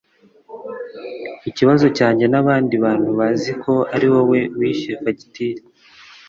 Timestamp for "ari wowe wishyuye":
3.95-4.95